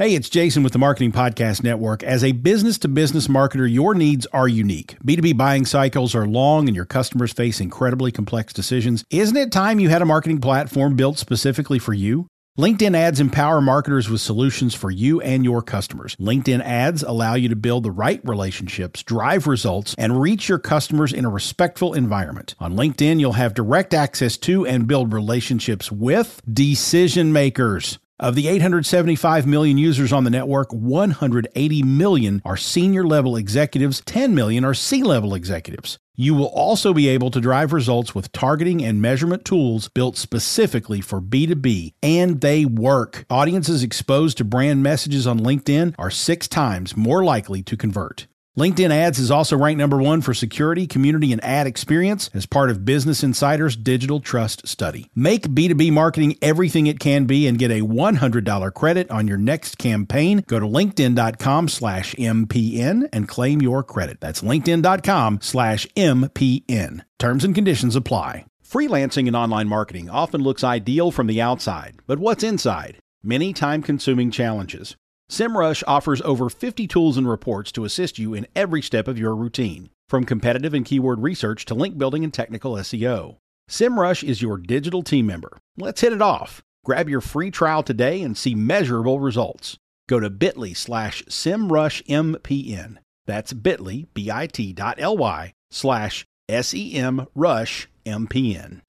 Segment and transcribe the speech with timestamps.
[0.00, 2.02] Hey, it's Jason with the Marketing Podcast Network.
[2.02, 4.96] As a business to business marketer, your needs are unique.
[5.04, 9.04] B2B buying cycles are long and your customers face incredibly complex decisions.
[9.10, 12.26] Isn't it time you had a marketing platform built specifically for you?
[12.58, 16.16] LinkedIn ads empower marketers with solutions for you and your customers.
[16.16, 21.12] LinkedIn ads allow you to build the right relationships, drive results, and reach your customers
[21.12, 22.54] in a respectful environment.
[22.58, 27.98] On LinkedIn, you'll have direct access to and build relationships with decision makers.
[28.20, 34.34] Of the 875 million users on the network, 180 million are senior level executives, 10
[34.34, 35.98] million are C level executives.
[36.16, 41.00] You will also be able to drive results with targeting and measurement tools built specifically
[41.00, 43.24] for B2B, and they work.
[43.30, 48.26] Audiences exposed to brand messages on LinkedIn are six times more likely to convert.
[48.58, 52.68] LinkedIn Ads is also ranked number one for security, community, and ad experience as part
[52.68, 55.08] of Business Insider's Digital Trust Study.
[55.14, 59.78] Make B2B marketing everything it can be and get a $100 credit on your next
[59.78, 60.42] campaign.
[60.48, 64.20] Go to linkedin.com slash MPN and claim your credit.
[64.20, 67.04] That's linkedin.com slash MPN.
[67.20, 68.46] Terms and conditions apply.
[68.68, 72.98] Freelancing and online marketing often looks ideal from the outside, but what's inside?
[73.22, 74.96] Many time consuming challenges.
[75.30, 79.36] SEMrush offers over 50 tools and reports to assist you in every step of your
[79.36, 83.36] routine, from competitive and keyword research to link building and technical SEO.
[83.70, 85.56] SEMrush is your digital team member.
[85.78, 86.64] Let's hit it off.
[86.84, 89.78] Grab your free trial today and see measurable results.
[90.08, 92.96] Go to bit.ly slash SEMrushMPN.
[93.26, 98.80] That's bit.ly, bit.ly slash SEMrushMPN.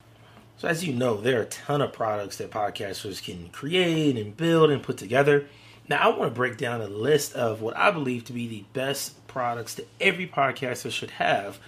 [0.58, 4.36] So as you know, there are a ton of products that podcasters can create and
[4.36, 5.45] build and put together.
[5.92, 8.64] Now, I want to break down a list of what I believe to be the
[8.72, 11.59] best products that every podcaster should have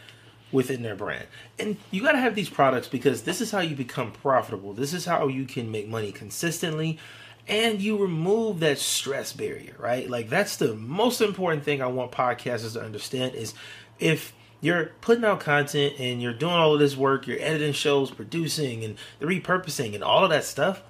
[0.50, 1.26] within their brand.
[1.60, 4.72] And you got to have these products because this is how you become profitable.
[4.72, 7.00] This is how you can make money consistently
[7.50, 10.10] and you remove that stress barrier, right?
[10.10, 13.54] Like that's the most important thing I want podcasters to understand is
[14.00, 18.10] if you're putting out content and you're doing all of this work, you're editing shows,
[18.10, 20.82] producing and the repurposing and all of that stuff,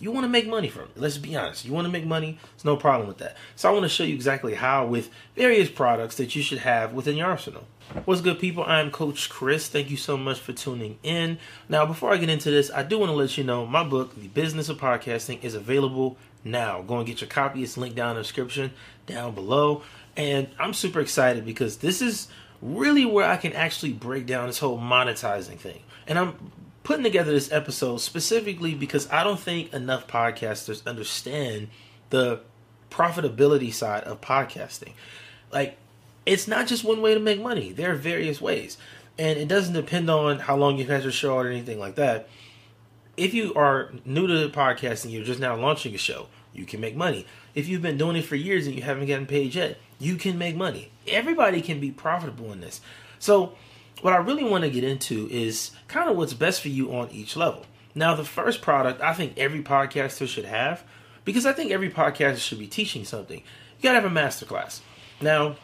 [0.00, 0.96] you want to make money from it.
[0.96, 1.64] Let's be honest.
[1.64, 3.36] You want to make money, there's no problem with that.
[3.56, 6.92] So I want to show you exactly how with various products that you should have
[6.92, 7.64] within your arsenal.
[8.04, 8.64] What's good, people?
[8.64, 9.68] I'm Coach Chris.
[9.68, 11.38] Thank you so much for tuning in.
[11.68, 14.14] Now, before I get into this, I do want to let you know my book,
[14.14, 16.82] The Business of Podcasting, is available now.
[16.82, 17.62] Go and get your copy.
[17.62, 18.72] It's linked down in the description
[19.06, 19.82] down below.
[20.16, 22.28] And I'm super excited because this is
[22.60, 25.82] really where I can actually break down this whole monetizing thing.
[26.06, 26.52] And I'm
[26.88, 31.68] putting together this episode specifically because I don't think enough podcasters understand
[32.08, 32.40] the
[32.90, 34.94] profitability side of podcasting.
[35.52, 35.76] Like,
[36.24, 38.78] it's not just one way to make money, there are various ways.
[39.18, 42.26] And it doesn't depend on how long you've had your show or anything like that.
[43.18, 46.96] If you are new to podcasting, you're just now launching a show, you can make
[46.96, 47.26] money.
[47.54, 50.38] If you've been doing it for years and you haven't gotten paid yet, you can
[50.38, 50.90] make money.
[51.06, 52.80] Everybody can be profitable in this.
[53.18, 53.52] So,
[54.02, 57.10] what I really want to get into is kind of what's best for you on
[57.10, 57.64] each level.
[57.94, 60.84] Now, the first product I think every podcaster should have,
[61.24, 63.38] because I think every podcaster should be teaching something.
[63.38, 64.80] You gotta have a masterclass.
[65.20, 65.56] Now,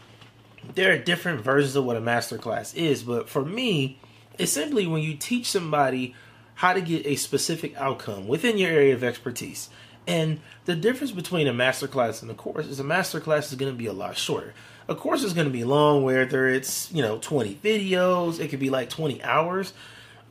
[0.75, 3.99] there are different versions of what a masterclass is, but for me,
[4.39, 6.15] it's simply when you teach somebody
[6.55, 9.69] how to get a specific outcome within your area of expertise.
[10.07, 13.79] And the difference between a masterclass and a course is a masterclass is going to
[13.79, 14.55] be a lot shorter
[14.89, 18.61] a course is going to be long, whether it's, you know, 20 videos, it could
[18.61, 19.73] be like 20 hours.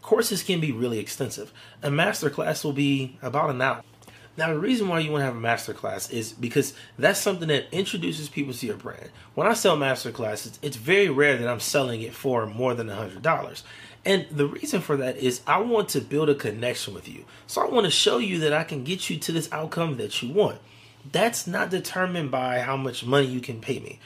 [0.01, 1.51] Courses can be really extensive.
[1.81, 3.81] A master class will be about an hour.
[4.35, 7.47] Now, the reason why you want to have a master class is because that's something
[7.49, 9.09] that introduces people to your brand.
[9.35, 12.87] When I sell master classes, it's very rare that I'm selling it for more than
[12.87, 13.63] $100.
[14.05, 17.25] And the reason for that is I want to build a connection with you.
[17.45, 20.21] So I want to show you that I can get you to this outcome that
[20.21, 20.59] you want.
[21.11, 23.99] That's not determined by how much money you can pay me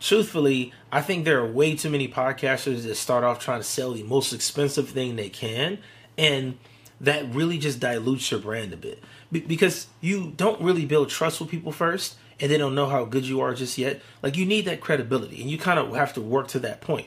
[0.00, 3.92] truthfully, I think there are way too many podcasters that start off trying to sell
[3.92, 5.78] the most expensive thing they can,
[6.18, 6.58] and
[7.00, 11.40] that really just dilutes your brand a bit Be- because you don't really build trust
[11.40, 14.00] with people first, and they don't know how good you are just yet.
[14.22, 17.06] Like you need that credibility, and you kind of have to work to that point.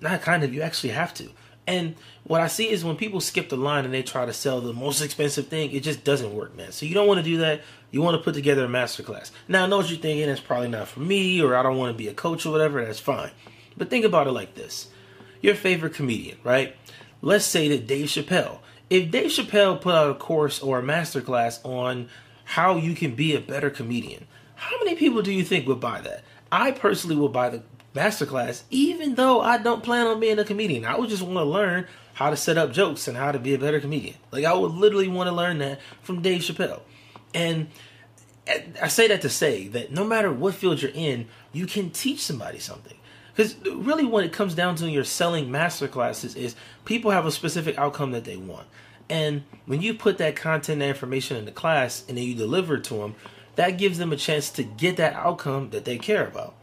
[0.00, 1.30] Not kind of, you actually have to.
[1.68, 4.62] And what I see is when people skip the line and they try to sell
[4.62, 6.72] the most expensive thing, it just doesn't work, man.
[6.72, 7.60] So you don't want to do that.
[7.90, 9.30] You want to put together a masterclass.
[9.48, 11.92] Now I know what you're thinking, it's probably not for me, or I don't want
[11.92, 13.32] to be a coach or whatever, that's fine.
[13.76, 14.88] But think about it like this.
[15.42, 16.74] Your favorite comedian, right?
[17.20, 18.60] Let's say that Dave Chappelle.
[18.88, 22.08] If Dave Chappelle put out a course or a masterclass on
[22.44, 26.00] how you can be a better comedian, how many people do you think would buy
[26.00, 26.24] that?
[26.50, 27.62] I personally will buy the
[27.98, 30.84] masterclass, even though I don't plan on being a comedian.
[30.84, 33.54] I would just want to learn how to set up jokes and how to be
[33.54, 34.16] a better comedian.
[34.30, 36.80] Like I would literally want to learn that from Dave Chappelle.
[37.34, 37.68] And
[38.82, 42.20] I say that to say that no matter what field you're in, you can teach
[42.20, 42.96] somebody something.
[43.34, 47.78] Because really, when it comes down to your selling masterclasses, is people have a specific
[47.78, 48.66] outcome that they want.
[49.08, 52.74] And when you put that content and information in the class and then you deliver
[52.74, 53.14] it to them,
[53.54, 56.54] that gives them a chance to get that outcome that they care about.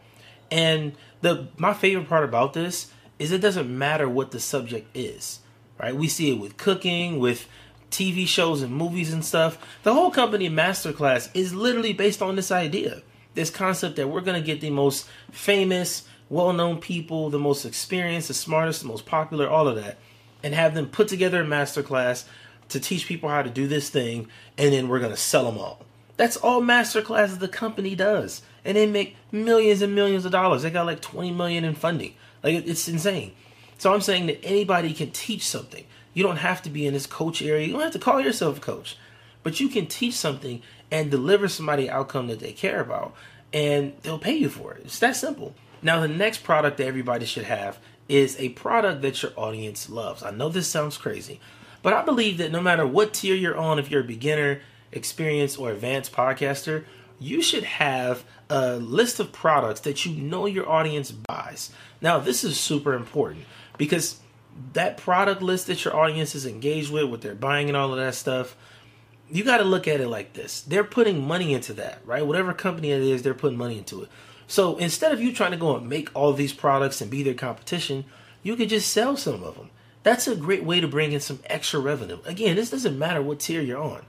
[0.50, 5.40] And the my favorite part about this is it doesn't matter what the subject is,
[5.80, 5.96] right?
[5.96, 7.48] We see it with cooking, with
[7.90, 9.58] TV shows and movies and stuff.
[9.82, 13.02] The whole company masterclass is literally based on this idea,
[13.34, 18.28] this concept that we're going to get the most famous, well-known people, the most experienced,
[18.28, 19.98] the smartest, the most popular, all of that,
[20.42, 22.24] and have them put together a masterclass
[22.68, 24.28] to teach people how to do this thing,
[24.58, 25.80] and then we're going to sell them all.
[26.16, 30.62] That's all masterclasses the company does, and they make millions and millions of dollars.
[30.62, 32.14] They got like 20 million in funding.
[32.42, 33.32] Like it's insane.
[33.78, 35.84] So I'm saying that anybody can teach something.
[36.14, 37.66] You don't have to be in this coach area.
[37.66, 38.96] You don't have to call yourself a coach,
[39.42, 43.14] but you can teach something and deliver somebody outcome that they care about,
[43.52, 44.82] and they'll pay you for it.
[44.84, 45.54] It's that simple.
[45.82, 47.78] Now, the next product that everybody should have
[48.08, 50.22] is a product that your audience loves.
[50.22, 51.38] I know this sounds crazy,
[51.82, 54.60] but I believe that no matter what tier you're on, if you're a beginner,
[54.92, 56.84] experienced, or advanced podcaster,
[57.18, 61.72] you should have a list of products that you know your audience buys.
[62.00, 63.44] Now, this is super important
[63.78, 64.20] because
[64.72, 67.98] that product list that your audience is engaged with, what they're buying and all of
[67.98, 68.56] that stuff,
[69.28, 70.62] you got to look at it like this.
[70.62, 72.26] They're putting money into that, right?
[72.26, 74.08] Whatever company it is, they're putting money into it.
[74.46, 77.34] So instead of you trying to go and make all these products and be their
[77.34, 78.04] competition,
[78.42, 79.70] you could just sell some of them.
[80.04, 82.18] That's a great way to bring in some extra revenue.
[82.24, 84.04] Again, this doesn't matter what tier you're on,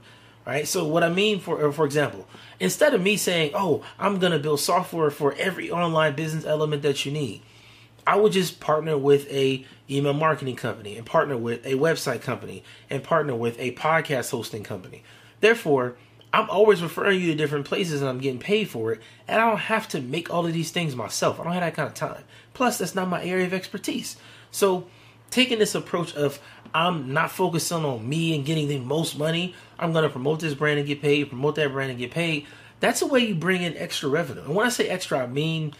[0.48, 0.66] right?
[0.66, 2.26] So what I mean, for uh, for example,
[2.58, 7.04] instead of me saying, "Oh, I'm gonna build software for every online business element that
[7.04, 7.42] you need,"
[8.06, 12.64] I would just partner with a email marketing company and partner with a website company
[12.88, 15.04] and partner with a podcast hosting company.
[15.40, 15.96] Therefore,
[16.32, 19.48] I'm always referring you to different places and I'm getting paid for it, and I
[19.48, 21.38] don't have to make all of these things myself.
[21.38, 22.24] I don't have that kind of time.
[22.54, 24.16] Plus, that's not my area of expertise.
[24.50, 24.86] So,
[25.30, 26.40] taking this approach of
[26.74, 30.54] I'm not focusing on me and getting the most money, I'm going to promote this
[30.54, 32.46] brand and get paid, promote that brand and get paid.
[32.80, 34.42] That's a way you bring in extra revenue.
[34.42, 35.74] And when I say extra, I mean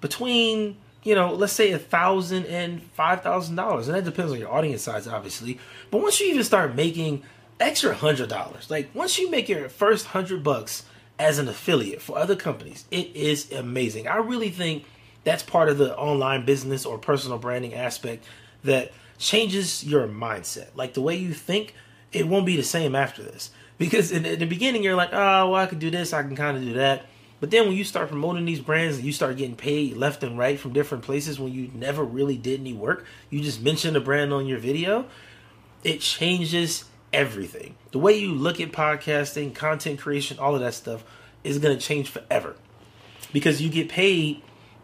[0.00, 4.38] between you know, let's say a thousand and five thousand dollars, and that depends on
[4.38, 5.58] your audience size, obviously.
[5.90, 7.22] But once you even start making
[7.60, 10.84] extra hundred dollars, like once you make your first hundred bucks
[11.18, 14.08] as an affiliate for other companies, it is amazing.
[14.08, 14.84] I really think
[15.24, 18.24] that's part of the online business or personal branding aspect
[18.64, 20.68] that changes your mindset.
[20.74, 21.74] Like the way you think,
[22.12, 23.50] it won't be the same after this.
[23.76, 26.36] Because in, in the beginning, you're like, oh, well, I can do this, I can
[26.36, 27.06] kind of do that
[27.44, 30.38] but then when you start promoting these brands and you start getting paid left and
[30.38, 34.00] right from different places when you never really did any work, you just mentioned a
[34.00, 35.04] brand on your video,
[35.82, 37.74] it changes everything.
[37.90, 41.04] The way you look at podcasting, content creation, all of that stuff
[41.42, 42.56] is going to change forever
[43.30, 44.40] because you get paid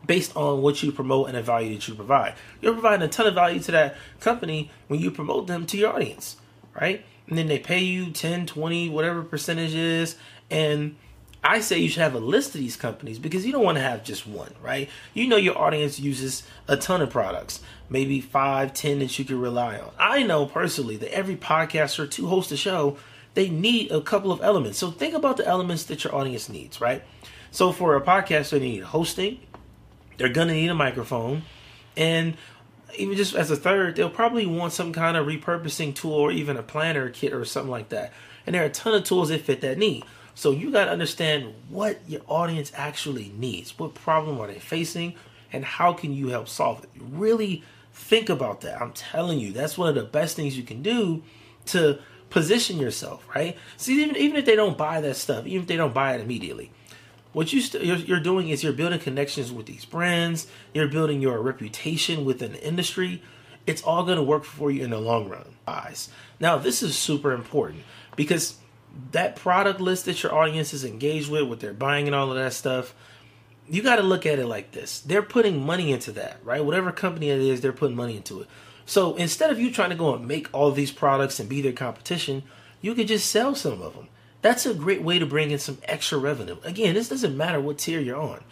[0.07, 2.35] based on what you promote and the value that you provide.
[2.61, 5.93] You're providing a ton of value to that company when you promote them to your
[5.93, 6.37] audience,
[6.79, 7.05] right?
[7.29, 10.17] And then they pay you 10, 20, whatever percentage is,
[10.51, 10.97] and
[11.43, 13.83] I say you should have a list of these companies because you don't want to
[13.83, 14.91] have just one, right?
[15.15, 19.41] You know your audience uses a ton of products, maybe five, ten that you can
[19.41, 19.91] rely on.
[19.99, 22.99] I know personally that every podcaster to host a show,
[23.35, 24.79] they need a couple of elements.
[24.79, 27.03] So think about the elements that your audience needs, right?
[27.53, 29.41] So for a podcaster, they need hosting,
[30.21, 31.43] they're gonna need a microphone,
[31.97, 32.37] and
[32.99, 36.59] even just as a third, they'll probably want some kind of repurposing tool or even
[36.59, 38.13] a planner kit or something like that.
[38.47, 40.05] And there are a ton of tools that fit that need.
[40.35, 43.79] So you got to understand what your audience actually needs.
[43.79, 45.15] What problem are they facing?
[45.53, 46.91] And how can you help solve it?
[46.99, 47.63] Really
[47.93, 48.83] think about that.
[48.83, 51.23] I'm telling you, that's one of the best things you can do
[51.67, 53.57] to position yourself, right?
[53.77, 56.21] See, even, even if they don't buy that stuff, even if they don't buy it
[56.21, 56.71] immediately,
[57.33, 61.21] what you st- you're, you're doing is you're building connections with these brands, you're building
[61.23, 63.23] your reputation within the industry.
[63.67, 65.55] It's all going to work for you in the long run.
[65.67, 66.09] Guys,
[66.41, 67.83] now this is super important
[68.17, 68.57] because
[69.13, 72.37] that product list that your audience is engaged with, what they're buying and all of
[72.37, 72.95] that stuff,
[73.69, 75.01] you got to look at it like this.
[75.01, 76.65] They're putting money into that, right?
[76.65, 78.49] Whatever company it is, they're putting money into it.
[78.85, 81.73] So instead of you trying to go and make all these products and be their
[81.73, 82.43] competition,
[82.81, 84.09] you could just sell some of them.
[84.43, 86.57] That's a great way to bring in some extra revenue.
[86.65, 88.43] Again, this doesn't matter what tier you're on,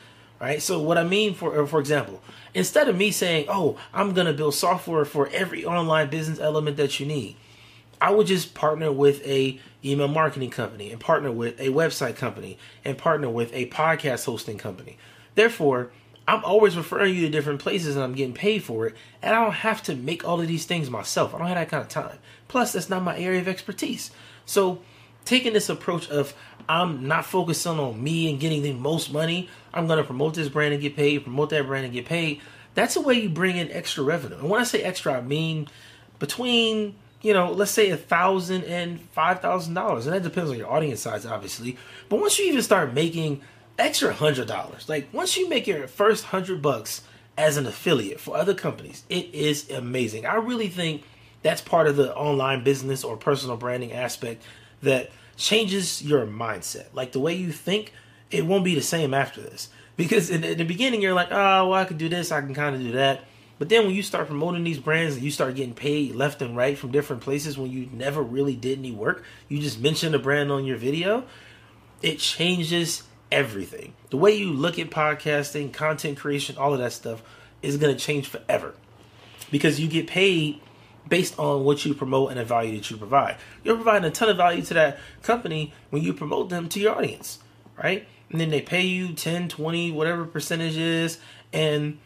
[0.40, 0.60] right?
[0.60, 2.20] So what I mean, for uh, for example,
[2.54, 7.00] instead of me saying, "Oh, I'm gonna build software for every online business element that
[7.00, 7.36] you need,"
[8.00, 12.58] I would just partner with a email marketing company and partner with a website company
[12.84, 14.98] and partner with a podcast hosting company.
[15.34, 15.90] Therefore,
[16.26, 19.42] I'm always referring you to different places and I'm getting paid for it, and I
[19.42, 21.34] don't have to make all of these things myself.
[21.34, 22.18] I don't have that kind of time.
[22.48, 24.10] Plus, that's not my area of expertise.
[24.44, 24.80] So,
[25.28, 26.34] taking this approach of
[26.68, 29.48] I'm not focusing on me and getting the most money.
[29.72, 32.40] I'm going to promote this brand and get paid, promote that brand and get paid.
[32.74, 34.38] That's the way you bring in extra revenue.
[34.38, 35.68] And when I say extra, I mean
[36.18, 40.56] between you know, let's say a thousand and five thousand dollars, and that depends on
[40.56, 41.76] your audience size, obviously.
[42.08, 43.40] But once you even start making
[43.78, 47.02] extra hundred dollars, like once you make your first hundred bucks
[47.36, 50.26] as an affiliate for other companies, it is amazing.
[50.26, 51.02] I really think
[51.42, 54.42] that's part of the online business or personal branding aspect
[54.82, 56.86] that changes your mindset.
[56.92, 57.92] Like the way you think,
[58.30, 59.68] it won't be the same after this.
[59.96, 62.54] Because in, in the beginning, you're like, oh, well, I can do this, I can
[62.54, 63.24] kind of do that.
[63.58, 66.56] But then when you start promoting these brands and you start getting paid left and
[66.56, 70.18] right from different places when you never really did any work, you just mentioned a
[70.18, 71.24] brand on your video,
[72.00, 73.94] it changes everything.
[74.10, 77.22] The way you look at podcasting, content creation, all of that stuff
[77.60, 78.74] is going to change forever
[79.50, 80.60] because you get paid
[81.08, 83.36] based on what you promote and the value that you provide.
[83.64, 86.96] You're providing a ton of value to that company when you promote them to your
[86.96, 87.38] audience,
[87.82, 88.06] right?
[88.30, 91.18] And then they pay you 10, 20, whatever percentage is,
[91.52, 91.98] and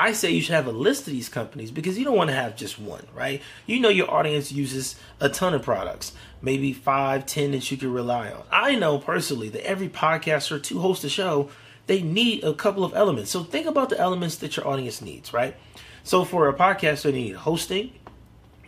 [0.00, 2.36] I say you should have a list of these companies because you don't want to
[2.36, 3.42] have just one, right?
[3.66, 7.92] You know your audience uses a ton of products, maybe five, ten that you can
[7.92, 8.44] rely on.
[8.50, 11.50] I know personally that every podcaster to host a show,
[11.88, 13.32] they need a couple of elements.
[13.32, 15.56] So think about the elements that your audience needs, right?
[16.04, 17.92] So for a podcaster, they need hosting,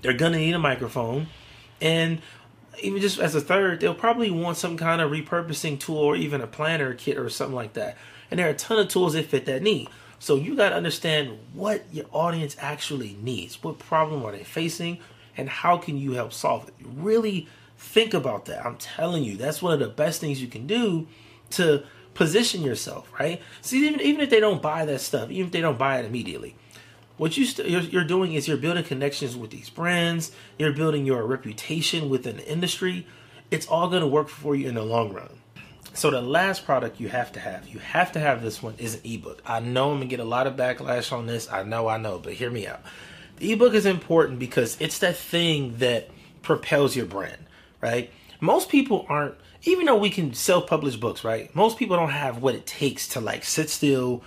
[0.02, 1.28] they're gonna need a microphone,
[1.80, 2.20] and
[2.82, 6.40] even just as a third, they'll probably want some kind of repurposing tool or even
[6.40, 7.96] a planner kit or something like that.
[8.30, 9.88] And there are a ton of tools that fit that need.
[10.18, 13.62] So you got to understand what your audience actually needs.
[13.62, 14.98] What problem are they facing?
[15.36, 16.74] And how can you help solve it?
[16.84, 18.64] Really think about that.
[18.64, 21.08] I'm telling you, that's one of the best things you can do
[21.50, 23.40] to position yourself, right?
[23.62, 26.04] See, even, even if they don't buy that stuff, even if they don't buy it
[26.04, 26.54] immediately,
[27.20, 31.04] what you st- you're, you're doing is you're building connections with these brands, you're building
[31.04, 33.06] your reputation within the industry.
[33.50, 35.28] It's all going to work for you in the long run.
[35.92, 38.94] So the last product you have to have, you have to have this one is
[38.94, 39.42] an ebook.
[39.44, 41.52] I know I'm gonna get a lot of backlash on this.
[41.52, 42.80] I know, I know, but hear me out.
[43.36, 46.08] The ebook is important because it's that thing that
[46.40, 47.44] propels your brand,
[47.82, 48.10] right?
[48.40, 49.34] Most people aren't
[49.64, 51.54] even though we can self-publish books, right?
[51.54, 54.22] Most people don't have what it takes to like sit still,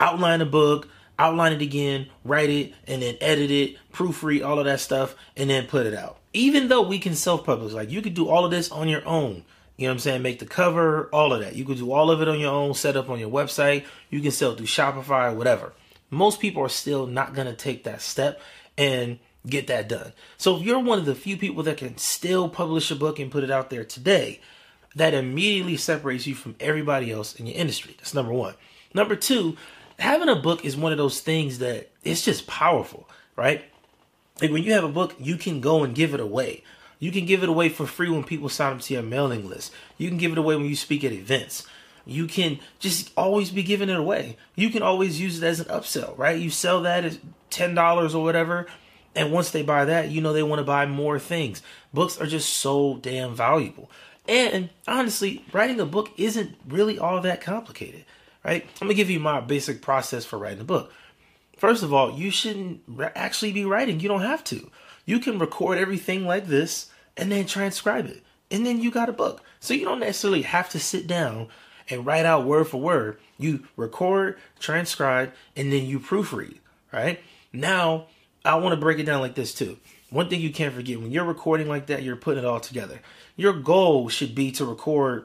[0.00, 0.88] outline a book,
[1.18, 5.50] outline it again, write it, and then edit it, proofread all of that stuff, and
[5.50, 6.18] then put it out.
[6.32, 9.44] Even though we can self-publish, like you could do all of this on your own
[9.78, 10.22] you know what I'm saying?
[10.22, 11.54] Make the cover, all of that.
[11.54, 13.84] You can do all of it on your own, set up on your website.
[14.10, 15.72] You can sell through Shopify, or whatever.
[16.10, 18.40] Most people are still not going to take that step
[18.76, 20.12] and get that done.
[20.36, 23.30] So if you're one of the few people that can still publish a book and
[23.30, 24.40] put it out there today,
[24.96, 27.94] that immediately separates you from everybody else in your industry.
[27.98, 28.54] That's number one.
[28.94, 29.56] Number two,
[29.98, 33.64] having a book is one of those things that it's just powerful, right?
[34.40, 36.62] Like when you have a book, you can go and give it away.
[37.00, 39.72] You can give it away for free when people sign up to your mailing list.
[39.96, 41.66] You can give it away when you speak at events.
[42.04, 44.36] You can just always be giving it away.
[44.56, 46.38] You can always use it as an upsell, right?
[46.38, 47.18] You sell that at
[47.50, 48.66] $10 or whatever.
[49.14, 51.62] And once they buy that, you know they want to buy more things.
[51.92, 53.90] Books are just so damn valuable.
[54.26, 58.04] And honestly, writing a book isn't really all that complicated,
[58.48, 58.66] right?
[58.80, 60.92] I'm to give you my basic process for writing a book.
[61.56, 62.82] First of all, you shouldn't
[63.14, 64.00] actually be writing.
[64.00, 64.70] You don't have to
[65.08, 68.22] you can record everything like this and then transcribe it.
[68.50, 69.42] And then you got a book.
[69.58, 71.48] So you don't necessarily have to sit down
[71.88, 73.18] and write out word for word.
[73.38, 76.58] You record, transcribe, and then you proofread,
[76.92, 77.20] right?
[77.54, 78.08] Now,
[78.44, 79.78] I want to break it down like this too.
[80.10, 83.00] One thing you can't forget when you're recording like that, you're putting it all together.
[83.34, 85.24] Your goal should be to record,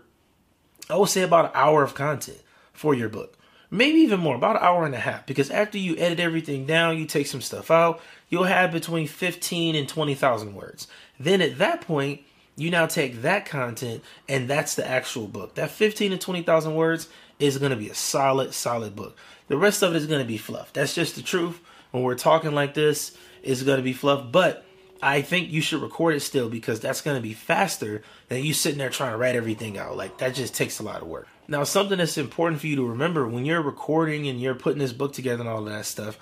[0.89, 2.41] I would say, about an hour of content
[2.73, 3.37] for your book
[3.73, 5.25] maybe even more, about an hour and a half.
[5.25, 7.99] Because after you edit everything down, you take some stuff out,
[8.29, 10.87] you'll have between 15 and 20,000 words.
[11.19, 12.21] Then at that point,
[12.55, 15.55] you now take that content and that's the actual book.
[15.55, 19.17] That 15 to 20,000 words is going to be a solid, solid book.
[19.47, 20.71] The rest of it is going to be fluff.
[20.71, 21.59] That's just the truth.
[21.89, 24.31] When we're talking like this, it's going to be fluff.
[24.31, 24.65] But
[25.01, 28.53] I think you should record it still because that's going to be faster than you
[28.53, 29.97] sitting there trying to write everything out.
[29.97, 31.27] Like that just takes a lot of work.
[31.47, 34.93] Now, something that's important for you to remember when you're recording and you're putting this
[34.93, 36.17] book together and all that stuff,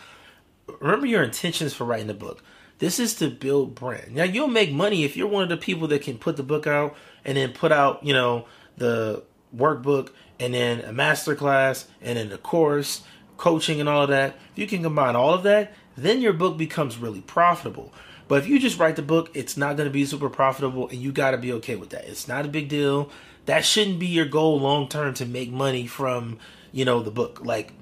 [0.79, 2.43] remember your intentions for writing the book.
[2.79, 4.15] This is to build brand.
[4.15, 6.65] Now, you'll make money if you're one of the people that can put the book
[6.65, 8.45] out and then put out, you know,
[8.77, 9.23] the
[9.55, 10.09] workbook
[10.39, 13.03] and then a master class and then the course,
[13.37, 14.35] coaching and all of that.
[14.53, 17.93] If you can combine all of that, then your book becomes really profitable.
[18.27, 20.97] But if you just write the book, it's not going to be super profitable and
[20.97, 22.05] you got to be okay with that.
[22.05, 23.11] It's not a big deal
[23.45, 26.37] that shouldn't be your goal long term to make money from
[26.71, 27.73] you know the book like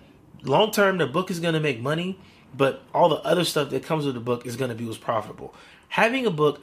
[0.43, 2.17] long term the book is going to make money
[2.55, 4.97] but all the other stuff that comes with the book is going to be what's
[4.97, 5.53] profitable
[5.89, 6.61] having a book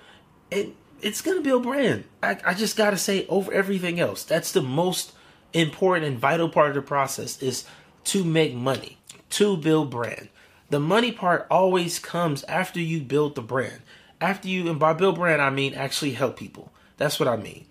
[0.50, 2.04] it it's gonna build a brand.
[2.22, 4.24] I, I just gotta say over everything else.
[4.24, 5.12] That's the most
[5.52, 7.64] important and vital part of the process is
[8.04, 8.98] to make money,
[9.30, 10.28] to build brand.
[10.70, 13.80] The money part always comes after you build the brand.
[14.20, 16.72] After you, and by build brand, I mean actually help people.
[16.96, 17.66] That's what I mean.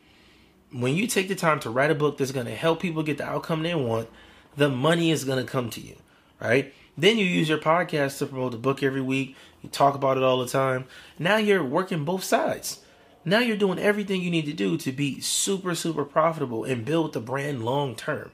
[0.78, 3.18] When you take the time to write a book that's going to help people get
[3.18, 4.10] the outcome they want,
[4.58, 5.96] the money is going to come to you,
[6.42, 6.74] right?
[6.98, 9.38] Then you use your podcast to promote the book every week.
[9.62, 10.84] You talk about it all the time.
[11.18, 12.82] Now you're working both sides.
[13.24, 17.14] Now you're doing everything you need to do to be super, super profitable and build
[17.14, 18.32] the brand long term.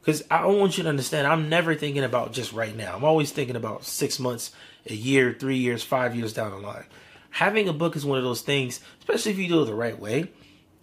[0.00, 2.96] Because I want you to understand, I'm never thinking about just right now.
[2.96, 4.50] I'm always thinking about six months,
[4.90, 6.86] a year, three years, five years down the line.
[7.30, 9.98] Having a book is one of those things, especially if you do it the right
[9.98, 10.28] way,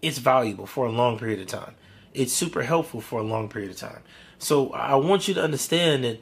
[0.02, 1.76] it's valuable for a long period of time.
[2.14, 4.02] It's super helpful for a long period of time.
[4.40, 6.22] So I want you to understand that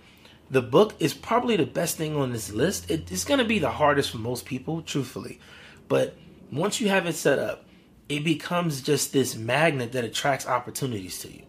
[0.51, 2.89] the book is probably the best thing on this list.
[2.89, 5.39] it's going to be the hardest for most people, truthfully.
[5.87, 6.15] But
[6.51, 7.65] once you have it set up,
[8.07, 11.43] it becomes just this magnet that attracts opportunities to you.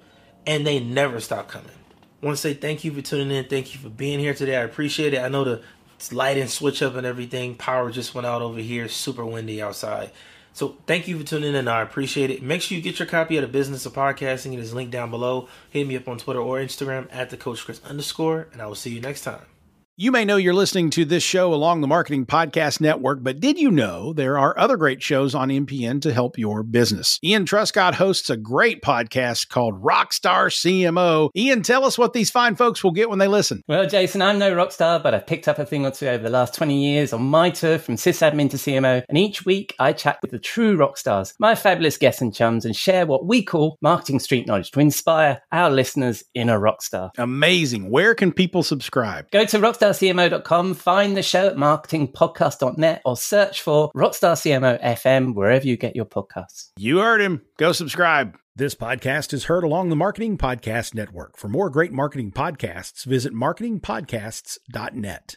[0.47, 1.71] And they never stop coming.
[2.23, 3.47] I want to say thank you for tuning in.
[3.47, 4.57] Thank you for being here today.
[4.57, 5.21] I appreciate it.
[5.21, 5.63] I know the
[6.13, 7.55] light and switch up and everything.
[7.55, 8.89] Power just went out over here.
[8.89, 10.11] Super windy outside.
[10.61, 11.69] So thank you for tuning in.
[11.69, 12.43] I appreciate it.
[12.43, 14.53] Make sure you get your copy of the Business of Podcasting.
[14.53, 15.49] It is linked down below.
[15.71, 18.75] Hit me up on Twitter or Instagram at the Coach Chris underscore, and I will
[18.75, 19.47] see you next time.
[20.01, 23.59] You may know you're listening to this show along the Marketing Podcast Network, but did
[23.59, 27.19] you know there are other great shows on MPN to help your business?
[27.23, 31.29] Ian Truscott hosts a great podcast called Rockstar CMO.
[31.37, 33.63] Ian, tell us what these fine folks will get when they listen.
[33.69, 36.23] Well, Jason, I'm no rock star, but I've picked up a thing or two over
[36.23, 39.93] the last 20 years on my tour from sysadmin to CMO, and each week I
[39.93, 43.43] chat with the true rock stars, my fabulous guests and chums, and share what we
[43.43, 47.13] call marketing street knowledge to inspire our listeners in a rock star.
[47.19, 47.91] Amazing.
[47.91, 49.31] Where can people subscribe?
[49.31, 55.35] Go to Rockstar rockstarcmo.com, find the show at marketingpodcast.net, or search for Rockstar CMO FM
[55.35, 56.71] wherever you get your podcasts.
[56.77, 57.43] You heard him.
[57.59, 58.37] Go subscribe.
[58.57, 61.37] This podcast is heard along the Marketing Podcast Network.
[61.37, 65.37] For more great marketing podcasts, visit marketingpodcasts.net.